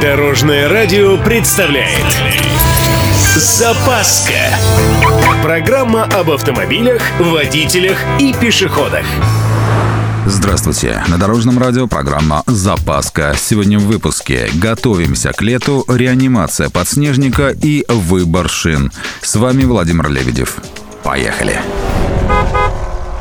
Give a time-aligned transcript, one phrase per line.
[0.00, 2.06] Дорожное радио представляет
[3.36, 4.32] Запаска
[5.42, 9.04] Программа об автомобилях, водителях и пешеходах
[10.24, 11.02] Здравствуйте!
[11.08, 13.34] На Дорожном радио программа «Запаска».
[13.36, 18.92] Сегодня в выпуске «Готовимся к лету», «Реанимация подснежника» и «Выбор шин».
[19.20, 20.56] С вами Владимир Лебедев.
[21.02, 21.60] Поехали!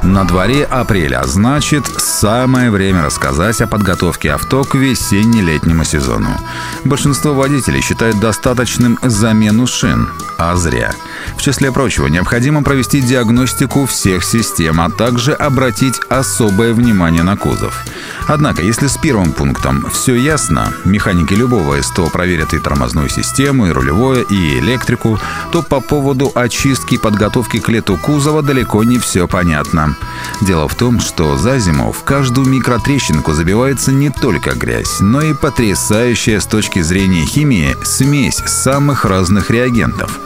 [0.04, 6.30] На дворе апреля, значит, самое время рассказать о подготовке авто к весенне-летнему сезону.
[6.86, 10.94] Большинство водителей считают достаточным замену шин, а зря.
[11.38, 17.84] В числе прочего, необходимо провести диагностику всех систем, а также обратить особое внимание на кузов.
[18.28, 23.72] Однако, если с первым пунктом все ясно, механики любого СТО проверят и тормозную систему, и
[23.72, 25.20] рулевое, и электрику,
[25.52, 29.96] то по поводу очистки и подготовки к лету кузова далеко не все понятно.
[30.42, 35.34] Дело в том, что за зиму в каждую микротрещинку забивается не только грязь, но и
[35.34, 40.20] потрясающая с точки зрения химии смесь самых разных реагентов.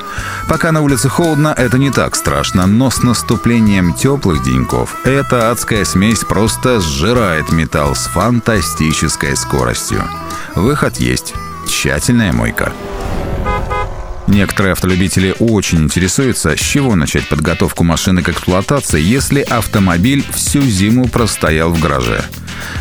[0.47, 5.85] Пока на улице холодно, это не так страшно, но с наступлением теплых деньков эта адская
[5.85, 10.03] смесь просто сжирает металл с фантастической скоростью.
[10.55, 11.33] Выход есть.
[11.67, 12.73] Тщательная мойка.
[14.27, 21.07] Некоторые автолюбители очень интересуются, с чего начать подготовку машины к эксплуатации, если автомобиль всю зиму
[21.07, 22.23] простоял в гараже.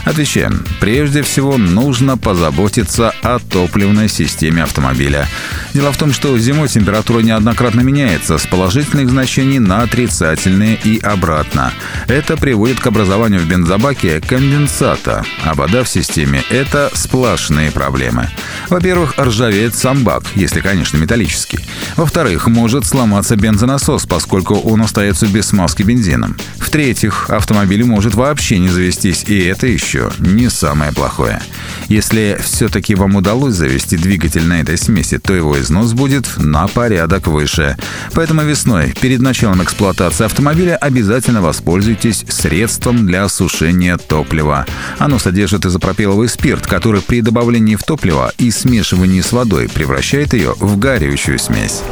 [0.05, 0.65] Отвечаем.
[0.81, 5.29] Прежде всего, нужно позаботиться о топливной системе автомобиля.
[5.75, 11.73] Дело в том, что зимой температура неоднократно меняется с положительных значений на отрицательные и обратно.
[12.09, 18.29] Это приводит к образованию в бензобаке конденсата, а вода в системе– это сплошные проблемы.
[18.69, 21.61] Во-первых, ржавеет сам бак, если, конечно, металлический.
[21.97, 26.37] Во-вторых, может сломаться бензонасос, поскольку он остается без смазки бензином.
[26.59, 31.41] В-третьих, автомобиль может вообще не завестись, и это еще не самое плохое.
[31.89, 37.27] Если все-таки вам удалось завести двигатель на этой смеси, то его износ будет на порядок
[37.27, 37.77] выше.
[38.15, 44.67] Поэтому весной, перед началом эксплуатации автомобиля, обязательно воспользуйтесь средством для осушения топлива.
[44.99, 50.55] Оно содержит изопропиловый спирт, который при добавлении в топливо и смешивании с водой превращает ее
[50.59, 51.83] в горючую смесь.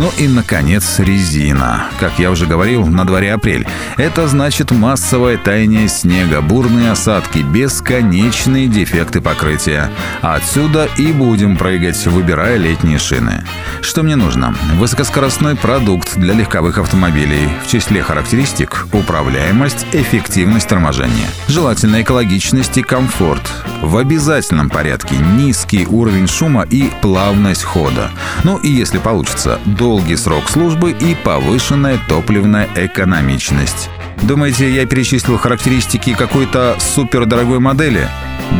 [0.00, 1.84] Ну и, наконец, резина.
[1.98, 3.66] Как я уже говорил, на дворе апрель.
[3.98, 9.90] Это значит массовое таяние снега, бурные осадки, бесконечные дефекты покрытия.
[10.22, 13.44] Отсюда и будем прыгать, выбирая летние шины.
[13.82, 14.54] Что мне нужно?
[14.78, 17.50] Высокоскоростной продукт для легковых автомобилей.
[17.62, 21.28] В числе характеристик– управляемость, эффективность торможения.
[21.46, 23.42] Желательно экологичность и комфорт.
[23.82, 28.10] В обязательном порядке низкий уровень шума и плавность хода.
[28.44, 33.90] Ну и если получится, до долгий срок службы и повышенная топливная экономичность.
[34.22, 38.06] Думаете, я перечислил характеристики какой-то супердорогой модели?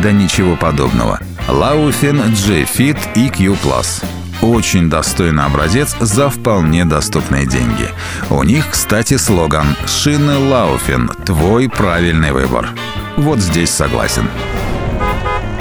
[0.03, 1.21] Да ничего подобного.
[1.47, 4.03] Laufen G-Fit EQ.
[4.41, 7.87] Очень достойный образец за вполне доступные деньги.
[8.29, 11.11] У них, кстати, слоган «Шины Лауфен.
[11.25, 12.67] Твой правильный выбор».
[13.15, 14.27] Вот здесь согласен.